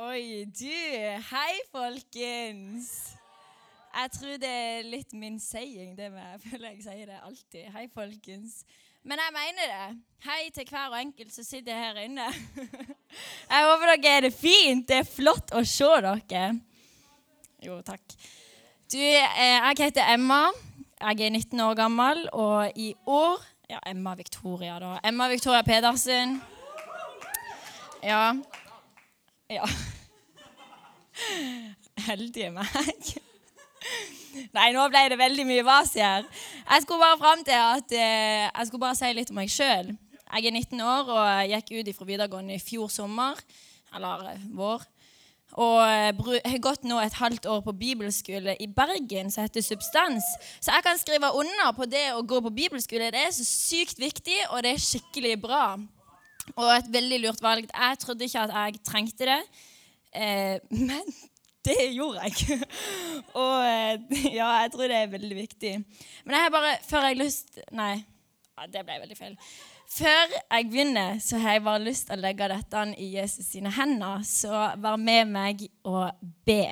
[0.00, 0.72] Oi, du.
[1.28, 2.86] Hei, folkens.
[3.92, 7.66] Jeg tror det er litt min saying, det med Jeg føler jeg sier det alltid.
[7.74, 8.62] Hei, folkens.
[9.04, 9.98] Men jeg mener det.
[10.24, 12.24] Hei til hver og enkelt som sitter her inne.
[13.52, 14.86] Jeg håper dere er det fint.
[14.88, 16.46] Det er flott å se dere.
[17.60, 18.16] Jo, takk.
[18.88, 20.46] Du, eh, jeg heter Emma.
[21.02, 24.96] Jeg er 19 år gammel, og i år Ja, Emma Victoria, da.
[25.04, 26.38] Emma Victoria Pedersen.
[28.00, 28.32] Ja.
[29.52, 29.66] Ja.
[32.08, 33.10] Heldige meg.
[34.52, 36.24] Nei, nå ble det veldig mye vas her.
[36.62, 39.92] Jeg skulle bare fram til at eh, jeg skulle bare si litt om meg sjøl.
[40.32, 43.40] Jeg er 19 år og gikk ut fra videregående i fjor sommer.
[43.92, 44.86] Eller eh, vår.
[45.60, 50.24] Og eh, har gått nå et halvt år på bibelskole i Bergen som heter Substans.
[50.64, 53.12] Så jeg kan skrive under på det å gå på bibelskole.
[53.12, 55.66] Det er så sykt viktig, og det er skikkelig bra.
[56.56, 57.68] Og et veldig lurt valg.
[57.70, 59.42] Jeg trodde ikke at jeg trengte det,
[60.14, 60.56] eh,
[60.88, 61.12] men
[61.64, 62.60] det gjorde jeg.
[63.42, 65.74] Og eh, ja, jeg tror det er veldig viktig.
[66.24, 67.94] Men jeg har bare Før jeg lyst Nei,
[68.72, 69.36] det ble veldig feil.
[69.92, 73.72] Før jeg begynner, så har jeg bare lyst til å legge dette i Jesus sine
[73.76, 74.22] hender.
[74.24, 76.10] Så vær med meg og
[76.46, 76.64] be.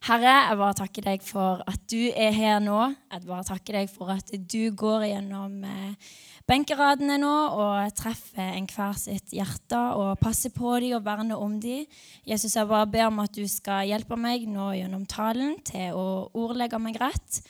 [0.00, 2.78] Herre, jeg bare takker deg for at du er her nå.
[3.12, 6.12] Jeg bare takker deg for at du går gjennom eh,
[6.50, 11.86] benkeradene nå og treffer enhver sitt hjerte og passer på dem og verner om dem.
[12.26, 16.06] Jesus, jeg bare ber om at du skal hjelpe meg nå gjennom talen til å
[16.34, 17.40] ordlegge meg rett.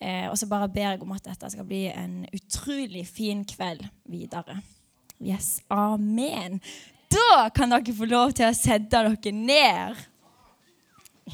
[0.00, 3.84] Eh, og så bare ber jeg om at dette skal bli en utrolig fin kveld
[4.08, 4.58] videre.
[5.20, 6.60] Yes, Amen.
[7.12, 10.00] Da kan dere få lov til å sette dere ned.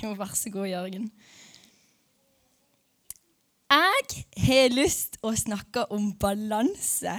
[0.00, 1.10] Jo, vær så god, Jørgen.
[4.10, 7.14] Jeg har lyst å snakke om balanse.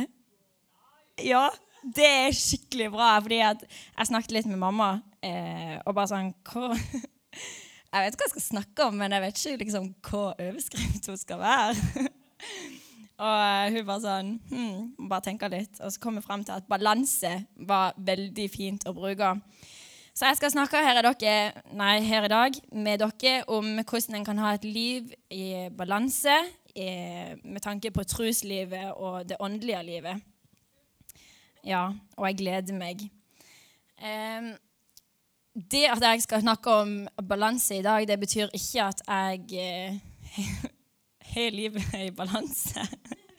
[1.22, 1.48] Ja,
[1.84, 3.20] det er skikkelig bra.
[3.22, 6.74] fordi jeg snakket litt med mamma eh, og bare sånn hva
[7.94, 11.20] Jeg vet hva jeg skal snakke om, men jeg vet ikke liksom, hva overskrift hun
[11.20, 12.08] skal være.
[13.24, 14.80] og uh, hun bare sånn hm,
[15.12, 15.78] Bare tenker litt.
[15.78, 17.36] Og så kom vi fram til at balanse
[17.70, 19.36] var veldig fint å bruke.
[20.14, 24.26] Så jeg skal snakke her, dere, nei, her i dag med dere om hvordan en
[24.26, 26.34] kan ha et liv i balanse
[26.76, 30.22] med tanke på troslivet og det åndelige livet.
[31.64, 33.04] Ja, og jeg gleder meg.
[35.54, 40.00] Det at jeg skal snakke om balanse i dag, det betyr ikke at jeg
[41.34, 42.80] har eh, livet i balanse.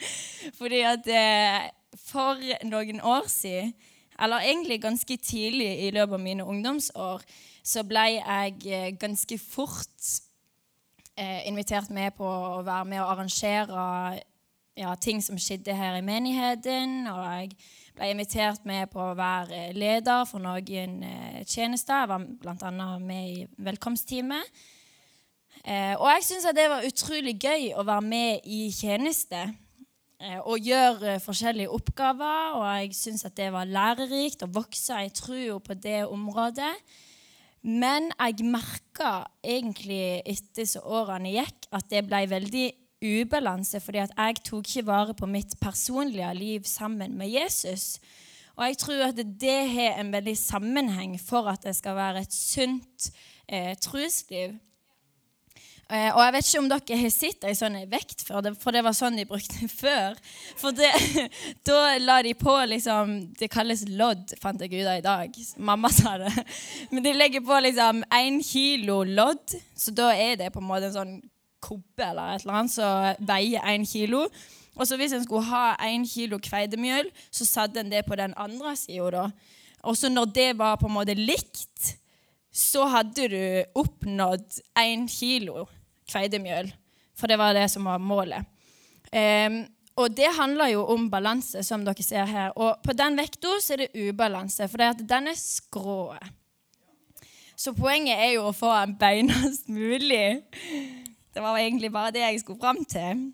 [0.59, 1.71] Fordi at eh,
[2.06, 3.75] for noen år siden,
[4.23, 7.23] eller egentlig ganske tidlig i løpet av mine ungdomsår,
[7.65, 10.11] så ble jeg eh, ganske fort
[11.16, 14.20] eh, invitert med på å være med og arrangere
[14.76, 17.06] ja, ting som skjedde her i menigheten.
[17.10, 17.50] og jeg
[17.94, 22.04] ble invitert med på å være leder for noen eh, tjenester.
[22.04, 22.86] Jeg var bl.a.
[22.98, 24.64] med i velkomstteamet.
[25.64, 29.46] Eh, og jeg syns det var utrolig gøy å være med i tjeneste
[30.19, 32.58] eh, og gjøre forskjellige oppgaver.
[32.58, 36.75] Og jeg syns det var lærerikt å vokse i trua på det området.
[37.64, 42.66] Men jeg merka egentlig etter så årene gikk, at det ble veldig
[43.04, 47.98] ubalanse fordi at jeg tok ikke vare på mitt personlige liv sammen med Jesus.
[48.54, 52.36] Og jeg tror at det har en veldig sammenheng for at det skal være et
[52.36, 53.10] sunt
[53.48, 54.54] eh, trosliv.
[55.93, 58.81] Eh, og jeg vet ikke om dere har sett ei sånn vekt før, for det
[58.87, 60.17] var sånn de brukte før.
[60.61, 60.91] For det,
[61.69, 65.39] da la de på liksom Det kalles lodd, fant jeg ut av i dag.
[65.61, 66.33] Mamma sa det.
[66.93, 70.89] Men de legger på liksom én kilo lodd, så da er det på en måte
[70.89, 71.17] en sånn
[71.65, 74.27] kobbe eller et eller annet som veier én kilo.
[74.75, 78.34] Og så hvis en skulle ha én kilo kveidemjøl, så satte en det på den
[78.41, 79.28] andre sida.
[79.84, 81.94] Og så når det var på en måte likt,
[82.55, 83.44] så hadde du
[83.81, 85.67] oppnådd én kilo
[86.10, 86.72] kveidemjøl.
[87.15, 88.47] For det var det som var målet.
[89.15, 89.62] Um,
[89.94, 92.54] og det handler jo om balanse, som dere ser her.
[92.59, 96.16] Og på den vekta er det ubalanse, for det den er skrå.
[97.56, 100.43] Så poenget er jo å få en beinast mulig.
[101.34, 103.29] Det var egentlig bare det jeg skulle fram til.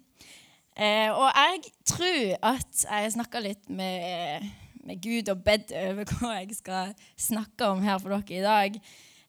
[0.76, 4.44] Eh, og jeg tror at jeg snakka litt med,
[4.84, 8.78] med, Gud og bedt over hva jeg skal snakke om her for dere i dag.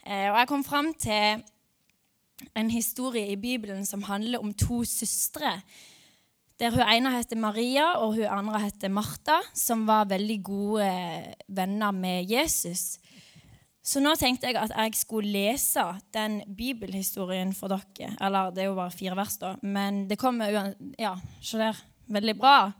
[0.06, 1.42] Eh, og jeg kom fram til
[2.58, 5.60] en historie i Bibelen som handler om to søstre.
[6.62, 10.90] Der hun ene heter Maria, og hun andre heter Martha, som var veldig gode
[11.48, 13.00] venner med Jesus.
[13.82, 15.82] Så nå tenkte jeg at jeg skulle lese
[16.14, 18.14] den bibelhistorien for dere.
[18.22, 19.56] Eller det er jo bare fire vers, da.
[19.62, 21.82] Men det kommer Ja, se der.
[22.12, 22.72] Veldig bra.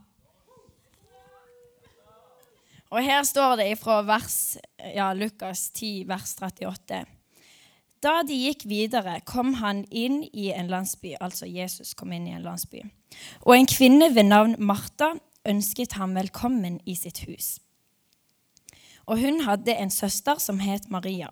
[2.92, 4.58] Og her står det fra vers,
[4.94, 7.06] ja, Lukas 10, vers 38.
[8.02, 12.34] Da de gikk videre, kom han inn i en landsby, altså Jesus kom inn i
[12.34, 12.80] en landsby.
[13.46, 15.12] Og en kvinne ved navn Martha
[15.46, 17.60] ønsket ham velkommen i sitt hus.
[19.06, 21.28] Og hun hadde en søster som het Maria.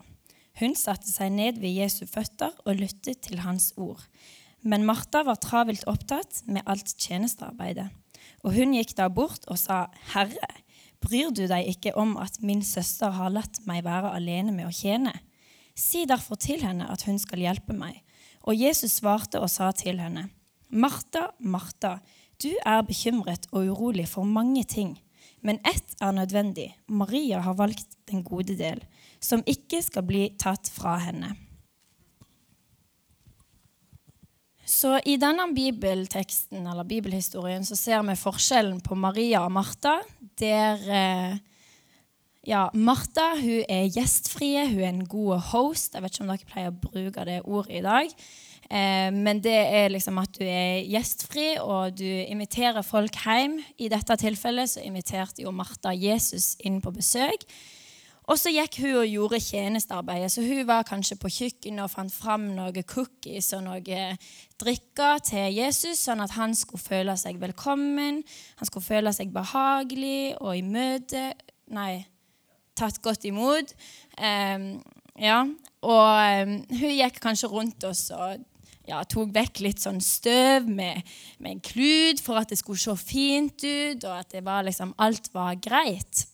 [0.60, 4.02] Hun satte seg ned ved Jesu føtter og lyttet til hans ord.
[4.62, 7.88] Men Martha var travelt opptatt med alt tjenestearbeidet.
[8.44, 10.52] Og hun gikk da bort og sa, Herre,
[11.02, 14.74] bryr du deg ikke om at min søster har latt meg være alene med å
[14.74, 15.16] tjene?
[15.76, 18.02] Si derfor til henne at hun skal hjelpe meg.
[18.48, 20.28] Og Jesus svarte og sa til henne,
[20.70, 21.98] Martha, Martha,
[22.40, 24.94] du er bekymret og urolig for mange ting,
[25.44, 26.70] men ett er nødvendig.
[26.88, 28.80] Maria har valgt den gode del,
[29.20, 31.34] som ikke skal bli tatt fra henne.
[34.70, 39.96] Så i denne bibelteksten, eller bibelhistorien så ser vi forskjellen på Maria og Martha.
[40.38, 41.40] Der eh,
[42.46, 45.94] ja, Martha hun er gjestfrie, hun er en god host.
[45.94, 48.14] Jeg vet ikke om dere pleier å bruke det ordet i dag.
[48.70, 53.58] Eh, men det er liksom at du er gjestfri, og du inviterer folk hjem.
[53.76, 57.44] I dette tilfellet så inviterte jo Martha Jesus inn på besøk.
[58.30, 60.30] Og så gikk hun og gjorde tjenestearbeidet.
[60.30, 64.04] Så hun var kanskje på kjøkkenet og fant fram noen cookies og noe
[64.62, 68.22] drikker til Jesus, sånn at han skulle føle seg velkommen,
[68.60, 71.32] han skulle føle seg behagelig og i møte
[71.70, 72.00] Nei,
[72.80, 73.74] tatt godt imot.
[74.16, 74.72] Um,
[75.20, 75.42] ja,
[75.84, 78.40] Og um, hun gikk kanskje rundt oss og
[78.88, 81.04] ja, tok vekk litt sånn støv med,
[81.38, 85.30] med en klut for at det skulle se fint ut, og at var liksom, alt
[85.36, 86.24] var greit.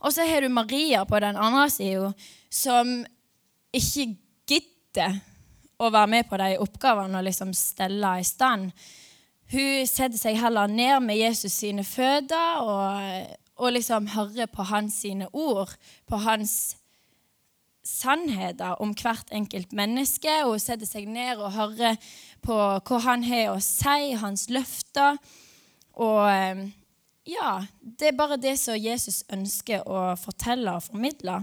[0.00, 2.12] Og så har du Maria på den andre sida,
[2.48, 3.00] som
[3.74, 4.14] ikke
[4.48, 5.18] gidder
[5.76, 8.70] å være med på de oppgavene og liksom stelle i stand.
[9.52, 15.00] Hun setter seg heller ned med Jesus sine føtter og, og liksom høre på hans
[15.04, 15.72] sine ord,
[16.06, 16.76] på hans
[17.86, 20.32] sannheter om hvert enkelt menneske.
[20.44, 21.98] Og hun setter seg ned og hører
[22.44, 25.20] på hva han har å si, hans løfter.
[25.96, 26.66] Og
[27.26, 27.50] ja,
[27.80, 31.40] det er bare det som Jesus ønsker å fortelle og formidle.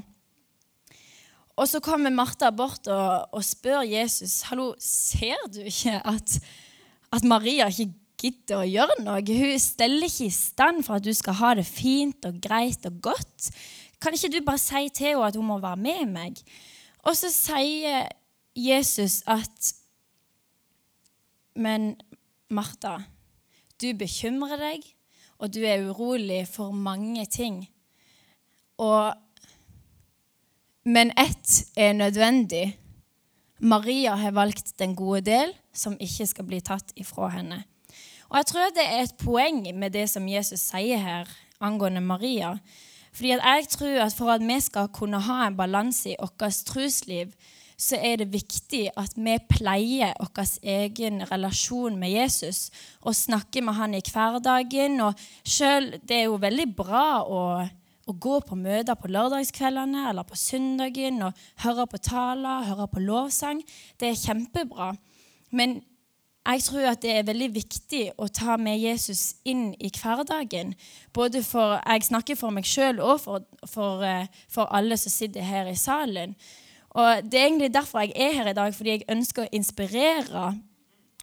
[1.53, 6.39] Og så kommer Martha bort og, og spør Jesus hallo, ser du ikke at,
[7.13, 7.91] at, Maria ikke
[8.23, 9.21] gidder å gjøre noe.
[9.27, 13.01] Hun steller ikke i stand for at du skal ha det fint og greit og
[13.11, 13.51] godt.
[14.01, 16.43] Kan ikke du bare si til henne at hun må være med meg?
[17.03, 18.07] Og så sier
[18.55, 19.73] Jesus at
[21.53, 21.93] Men
[22.49, 23.03] Martha,
[23.77, 24.87] du bekymrer deg
[25.43, 27.65] og du er urolig for mange ting.
[28.81, 29.11] Og,
[30.87, 32.77] men ett er nødvendig.
[33.59, 37.63] Maria har valgt den gode del, som ikke skal bli tatt ifra henne.
[38.33, 41.27] Og Jeg tror det er et poeng med det som Jesus sier her
[41.61, 42.55] angående Maria.
[43.13, 47.29] Fordi jeg tror at For at vi skal kunne ha en balanse i vårt trosliv,
[47.77, 52.71] så er det viktig at vi pleier vår egen relasjon med Jesus
[53.01, 54.99] og snakker med han i hverdagen.
[55.01, 55.13] Og
[55.45, 57.67] selv, Det er jo veldig bra å,
[58.07, 62.99] å gå på møter på lørdagskveldene eller på søndagen og høre på taler, høre på
[62.99, 63.61] lovsang.
[63.99, 64.95] Det er kjempebra.
[65.51, 65.83] Men
[66.43, 70.73] jeg tror at det er veldig viktig å ta med Jesus inn i hverdagen.
[71.13, 75.41] Både for, Jeg snakker for meg sjøl og for, for, eh, for alle som sitter
[75.41, 76.35] her i salen.
[76.91, 80.59] Og Det er egentlig derfor jeg er her i dag, fordi jeg ønsker å inspirere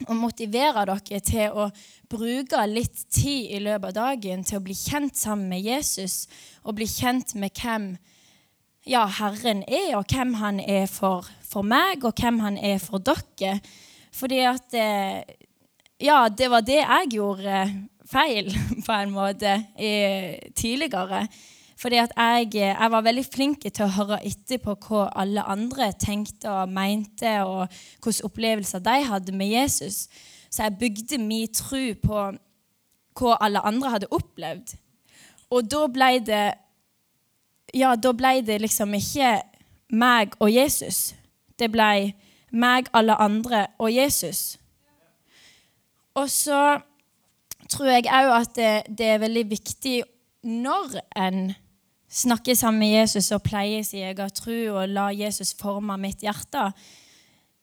[0.09, 1.71] og motivere dere til å
[2.09, 6.27] bruke litt tid i løpet av dagen til å bli kjent sammen med Jesus
[6.65, 7.99] og bli kjent med hvem
[8.89, 12.99] ja, Herren er, og hvem han er for, for meg, og hvem han er for
[12.99, 13.59] dere.
[14.13, 15.23] Fordi at eh,
[16.01, 17.65] Ja, det var det jeg gjorde
[18.09, 18.49] feil,
[18.87, 19.59] på en måte,
[20.57, 21.27] tidligere.
[21.81, 25.93] Fordi at jeg, jeg, var veldig flink til å høre etter på hva alle andre
[25.97, 27.69] tenkte og mente, og
[28.05, 30.09] hvilke opplevelser de hadde med Jesus.
[30.51, 32.25] Så jeg bygde min tro på
[33.21, 34.75] hva alle andre hadde opplevd.
[35.51, 36.49] Og da ble det
[37.75, 39.37] Ja, da ble det liksom ikke
[39.95, 41.15] meg og Jesus.
[41.59, 42.11] Det ble
[42.51, 44.59] meg, alle andre og Jesus.
[46.15, 46.81] Og så
[47.71, 50.03] tror jeg òg at det, det er veldig viktig
[50.43, 51.53] når en
[52.11, 56.71] snakker sammen med Jesus og pleier sin egen tro og la Jesus forme mitt hjerte,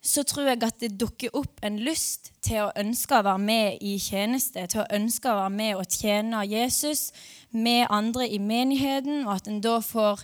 [0.01, 3.81] så tror jeg at det dukker opp en lyst til å ønske å være med
[3.83, 7.09] i tjeneste, til å ønske å være med og tjene Jesus
[7.51, 10.23] med andre i menigheten, og at en da får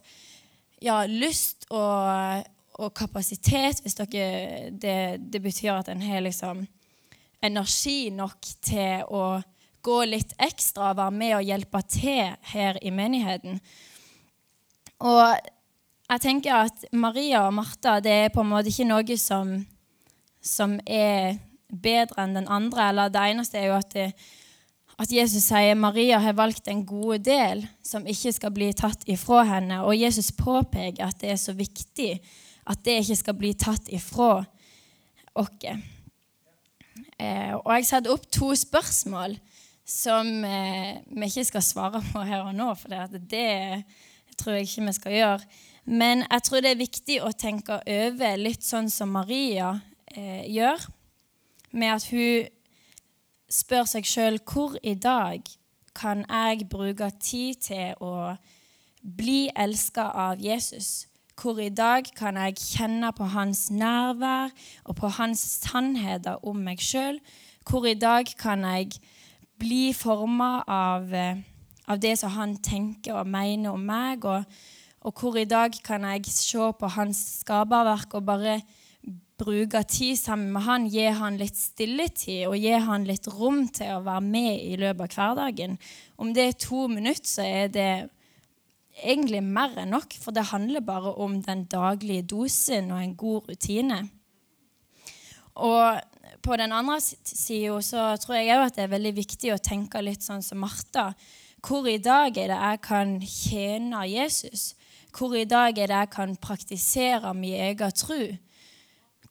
[0.84, 2.46] ja, lyst og,
[2.80, 6.65] og, kapasitet hvis dere, det, det betyr at en har liksom
[7.44, 9.25] energi nok til å
[9.84, 13.60] gå litt ekstra og være med og hjelpe til her i menigheten.
[15.03, 15.36] Og
[16.13, 19.58] jeg tenker at Maria og Martha det er på en måte ikke noe som,
[20.39, 22.89] som er bedre enn den andre.
[22.89, 24.13] eller Det eneste er jo at, det,
[25.00, 29.44] at Jesus sier Maria har valgt en god del som ikke skal bli tatt ifra
[29.50, 29.82] henne.
[29.84, 32.13] Og Jesus påpeker at det er så viktig
[32.70, 34.43] at det ikke skal bli tatt ifra
[35.36, 35.65] oss.
[37.20, 39.36] Eh, og jeg satte opp to spørsmål
[39.86, 43.84] som eh, vi ikke skal svare på her og nå, for det, det
[44.39, 45.53] tror jeg ikke vi skal gjøre.
[45.86, 49.74] Men jeg tror det er viktig å tenke over litt sånn som Maria
[50.15, 50.88] eh, gjør,
[51.74, 52.48] med at hun
[53.51, 55.43] spør seg sjøl hvor i dag
[55.93, 58.34] kan jeg bruke tid til å
[59.03, 61.05] bli elska av Jesus?
[61.42, 64.52] Hvor i dag kan jeg kjenne på hans nærvær
[64.86, 67.18] og på hans sannheter om meg sjøl?
[67.66, 69.00] Hvor i dag kan jeg
[69.60, 71.42] bli forma av, eh,
[71.88, 74.25] av, det som han tenker og mener om meg?
[74.25, 74.46] Og,
[75.02, 78.62] og hvor i dag kan jeg se på hans skaperverk og bare
[79.38, 83.98] bruke tid sammen med han, gi han litt stilletid og gi han litt rom til
[83.98, 85.80] å være med i løpet av hverdagen.
[86.18, 87.92] Om det er to minutter, så er det
[89.01, 93.50] egentlig mer enn nok, for det handler bare om den daglige dosen og en god
[93.50, 94.03] rutine.
[95.55, 96.00] Og
[96.43, 100.01] på den andre sida så tror jeg òg at det er veldig viktig å tenke
[100.01, 101.12] litt sånn som Martha.
[101.63, 104.73] Hvor i dag er det jeg kan tjene Jesus?
[105.13, 108.19] Hvor i dag er det jeg kan praktisere min egen tro?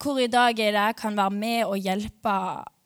[0.03, 2.31] Hvor i dag jeg kan være med og hjelpe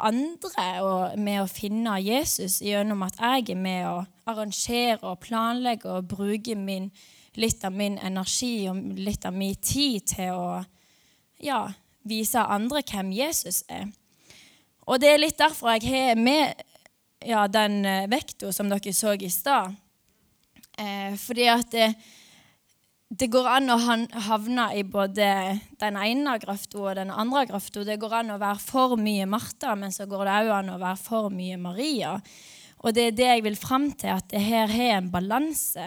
[0.04, 5.94] andre og med å finne Jesus gjennom at jeg er med og arrangerer og planlegger
[5.96, 6.90] og bruker min,
[7.40, 10.60] litt av min energi og litt av min tid til å
[11.40, 11.62] ja,
[12.04, 13.88] vise andre hvem Jesus er.
[14.84, 16.52] Og det er litt derfor jeg har med
[17.24, 19.72] ja, den eh, vekta som dere så i stad.
[20.76, 21.94] Eh, fordi at det,
[23.06, 23.76] det går an å
[24.26, 25.26] havne i både
[25.78, 27.84] den ene grøfta og den andre grøfta.
[27.86, 30.80] Det går an å være for mye Martha, men så går det òg an å
[30.82, 32.16] være for mye Maria.
[32.82, 35.86] Og det er det jeg vil fram til, at det her har en balanse.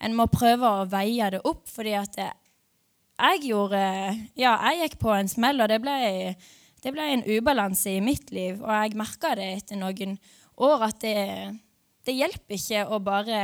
[0.00, 2.30] En må prøve å veie det opp, fordi at det,
[3.20, 3.82] jeg gjorde
[4.38, 6.36] Ja, jeg gikk på en smell, og det ble,
[6.80, 8.62] det ble en ubalanse i mitt liv.
[8.62, 10.16] Og jeg merka det etter noen
[10.62, 11.18] år at det,
[12.06, 13.42] det hjelper ikke å bare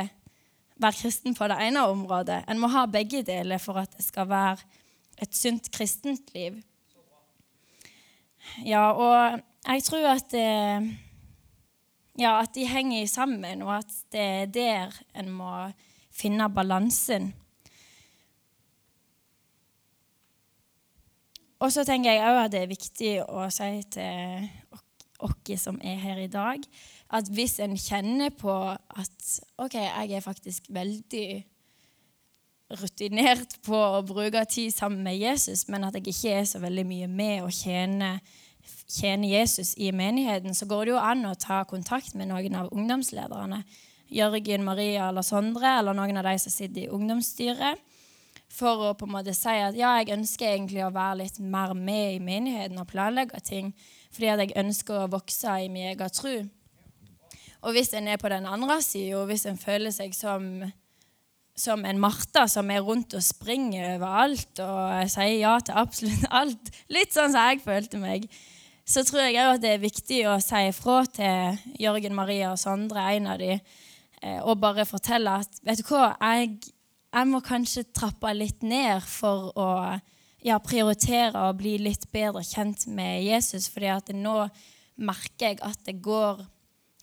[0.77, 2.43] være kristen på det ene området.
[2.51, 4.57] En må ha begge deler for at det skal være
[5.23, 6.61] et sunt kristent liv.
[8.65, 10.97] Ja, og jeg tror at, det,
[12.19, 15.51] ja, at de henger sammen, og at det er der en må
[16.13, 17.35] finne balansen.
[21.59, 24.49] Og så tenker jeg òg at det er viktig å si til
[25.25, 26.61] oss som er her i dag,
[27.17, 29.29] at hvis en kjenner på at
[29.63, 31.29] OK, jeg er faktisk veldig
[32.81, 36.87] rutinert på å bruke tid sammen med Jesus, men at jeg ikke er så veldig
[36.89, 38.17] mye med å tjene,
[38.91, 42.73] tjene Jesus i menigheten, så går det jo an å ta kontakt med noen av
[42.75, 43.63] ungdomslederne.
[44.11, 47.83] Jørgen, Maria eller Sondre, eller noen av de som sitter i ungdomsstyret.
[48.57, 51.75] For å på en måte si at ja, jeg ønsker egentlig å være litt mer
[51.75, 53.73] med i menigheten og planlegge ting.
[54.15, 56.37] Fordi at jeg ønsker å vokse i min egen tro.
[57.65, 60.45] Og hvis en er på den andre sida, hvis en føler seg som,
[61.57, 66.71] som en Martha som er rundt og springer overalt og sier ja til absolutt alt,
[66.93, 68.29] litt sånn som jeg følte meg,
[68.87, 72.61] så tror jeg òg at det er viktig å si ifra til Jørgen, Maria og
[72.61, 73.57] Sondre, en av de,
[74.23, 76.53] eh, og bare fortelle at vet du hva, jeg,
[77.11, 79.71] jeg må kanskje trappe litt ned for å
[80.47, 84.45] ja, prioritere å bli litt bedre kjent med Jesus, fordi at nå
[84.97, 86.45] merker jeg at det går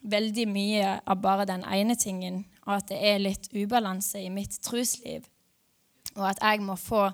[0.03, 4.59] veldig mye av bare den ene tingen, og at det er litt ubalanse i mitt
[4.63, 5.25] trosliv.
[6.15, 7.07] Og at jeg må få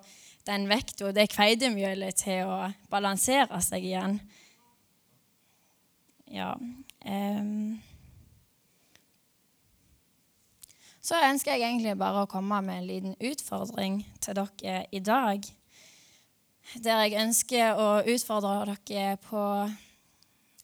[0.49, 4.19] den vekta, det kveidemjølet, til å balansere seg igjen.
[6.29, 6.53] Ja
[7.05, 7.79] um.
[11.01, 15.41] Så ønsker jeg egentlig bare å komme med en liten utfordring til dere i dag.
[16.83, 19.41] Der jeg ønsker å utfordre dere på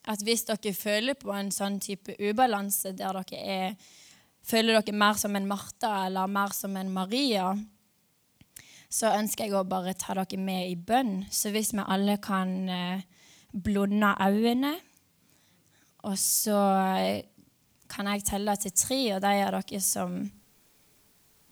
[0.05, 3.77] at hvis dere føler på en sånn type ubalanse der dere er,
[4.45, 7.53] føler dere mer som en Martha eller mer som en Maria,
[8.89, 11.25] så ønsker jeg å bare ta dere med i bønn.
[11.31, 13.05] Så hvis vi alle kan eh,
[13.51, 14.75] blunde øynene,
[16.05, 16.59] og så
[17.01, 17.25] eh,
[17.89, 20.19] kan jeg telle til tre, og de av dere som,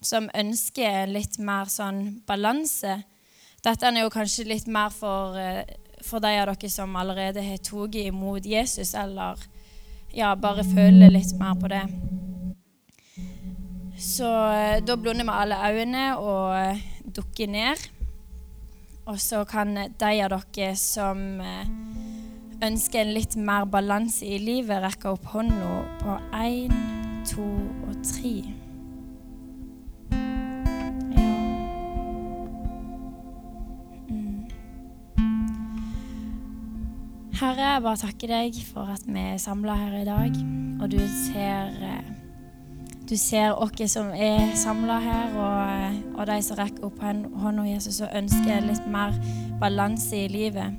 [0.01, 3.01] som ønsker litt mer sånn balanse
[3.63, 5.63] Dette er jo kanskje litt mer for eh,
[6.03, 9.39] for de av dere som allerede har tatt imot Jesus, eller
[10.13, 11.83] ja, bare føler litt mer på det.
[14.03, 16.81] Så eh, da blunder vi alle øynene og eh,
[17.15, 17.87] dukker ned.
[19.05, 21.71] Og så kan de av dere som eh,
[22.63, 26.75] ønsker en litt mer balanse i livet, rekke opp hånda på én,
[27.27, 27.47] to
[27.87, 28.62] og tre.
[37.33, 40.35] Herre, jeg bare takker deg for at vi er samla her i dag,
[40.81, 42.11] og du ser eh,
[43.09, 47.99] du ser oss som er samla her, og, og, de som rekker opp hånda, Jesus,
[48.01, 49.17] og ønsker litt mer
[49.59, 50.77] balanse i livet.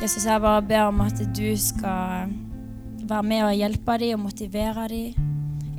[0.00, 2.32] Jesus, jeg bare ber om at du skal
[3.04, 5.30] være med og hjelpe dem og motivere dem.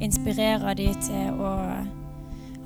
[0.02, 1.52] Inspirere dem til å,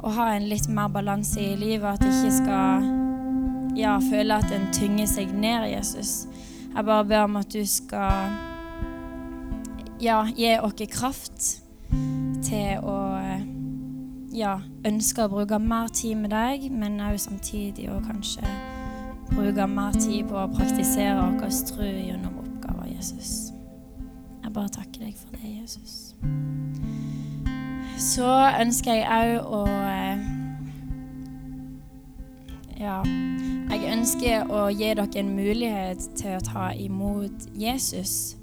[0.03, 1.95] å, ha en litt mer balanse i livet.
[1.95, 2.87] At de ikke skal
[3.77, 6.27] ja, føle at en tynger seg ned, Jesus.
[6.77, 8.35] Jeg bare ber om at du skal
[10.01, 11.45] ja, gi oss kraft
[12.45, 12.97] til å
[14.37, 18.45] ja, ønske å bruke mer tid med deg, men òg samtidig å kanskje
[19.31, 23.49] bruke mer tid på å praktisere vår tro gjennom oppgaver, Jesus.
[24.43, 26.13] Jeg bare takker deg for det, Jesus.
[27.97, 28.29] Så
[28.61, 29.65] ønsker jeg òg å
[32.77, 32.99] Ja,
[33.71, 38.35] jeg ønsker å gi dere en mulighet til å ta imot Jesus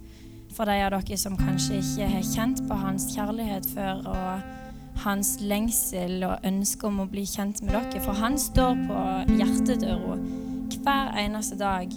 [0.54, 5.36] for de av dere som kanskje ikke har kjent på hans kjærlighet før, og hans
[5.38, 8.02] lengsel og ønske om å bli kjent med dere.
[8.02, 9.04] For han står på
[9.38, 10.18] hjertedøra
[10.84, 11.94] hver eneste dag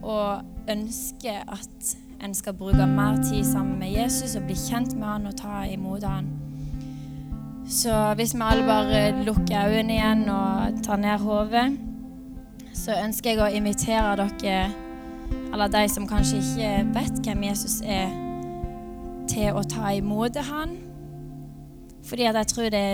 [0.00, 5.08] og ønsker at en skal bruke mer tid sammen med Jesus og bli kjent med
[5.08, 6.30] han og ta imot han.
[7.70, 11.78] Så hvis vi alle bare lukker øynene igjen og tar ned hodet,
[12.74, 14.62] så ønsker jeg å invitere dere
[15.52, 18.10] eller de som kanskje ikke vet hvem Jesus er,
[19.30, 20.76] til å ta imot han.
[22.06, 22.86] Fordi at jeg tror, det,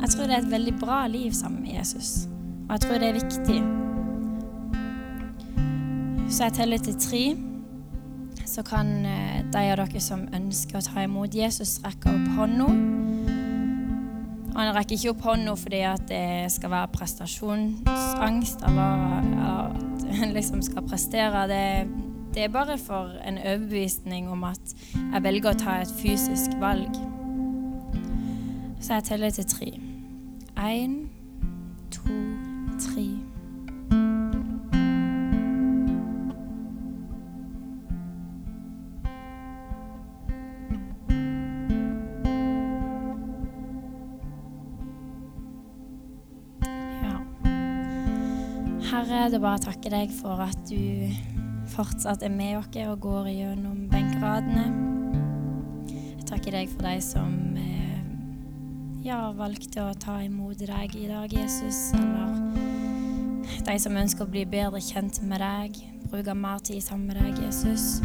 [0.00, 2.28] jeg tror det er et veldig bra liv sammen med Jesus.
[2.68, 3.60] Og jeg tror det er viktig.
[6.30, 7.24] Så jeg teller til tre.
[8.46, 12.95] Så kan eh, de av dere som ønsker å ta imot Jesus, rekke opp hånda.
[14.56, 20.32] Og han rekker ikke opp hånda fordi at det skal være prestasjonsangst eller, eller en
[20.32, 21.42] liksom skal prestere.
[21.50, 21.88] Det,
[22.34, 26.96] det er bare for en overbevisning om at jeg velger å ta et fysisk valg.
[28.80, 29.68] Så jeg teller til tre.
[30.56, 30.96] Én,
[31.92, 32.16] to,
[48.86, 51.10] Herre, det er bare å takke deg for at du
[51.72, 54.66] fortsatt er med oss og går gjennom benkeradene.
[55.90, 58.04] Jeg takker deg for de som eh,
[59.02, 61.90] ja, valgte å ta imot deg i dag, Jesus.
[61.98, 67.18] Eller de som ønsker å bli bedre kjent med deg, bruke mer tid sammen med
[67.24, 67.98] deg, Jesus.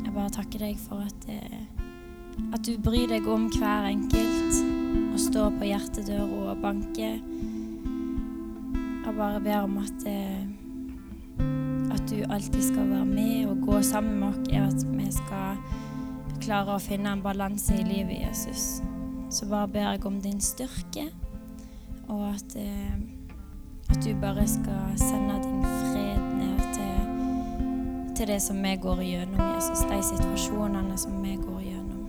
[0.00, 1.60] Jeg bare takker deg for at, eh,
[2.56, 4.64] at du bryr deg om hver enkelt
[5.12, 7.20] og står på hjertedøra og banker
[9.16, 10.42] bare ber om at, eh,
[11.94, 15.56] at du alltid skal være med og gå sammen med oss, at vi skal
[16.40, 18.82] klare å finne en balanse i livet, Jesus.
[19.30, 21.08] Så bare ber jeg om din styrke,
[22.08, 22.92] og at, eh,
[23.90, 29.54] at du bare skal sende din fred ned til, til det som vi går igjennom,
[29.54, 29.80] Jesus.
[29.80, 32.06] De situasjonene som vi går igjennom.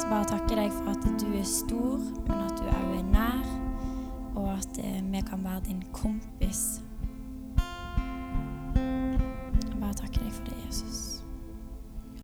[0.00, 3.62] Så bare takke deg for at du er stor, men at du òg er nær
[4.34, 6.81] og at eh, kan være din kompis